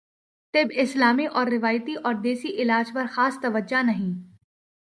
طب 0.53 0.71
اسلامی 0.75 1.25
اور 1.25 1.47
روایتی 1.47 1.95
اور 2.03 2.13
دیسی 2.13 2.47
علاج 2.61 2.93
پرخاص 2.93 3.39
توجہ 3.41 3.81
نہیں 3.83 4.13